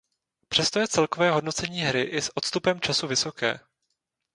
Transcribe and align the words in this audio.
Přesto 0.47 0.79
je 0.79 0.87
celkové 0.87 1.31
hodnocení 1.31 1.79
hry 1.81 2.01
i 2.01 2.21
s 2.21 2.31
odstupem 2.37 2.81
času 2.81 3.07
vysoké. 3.07 3.59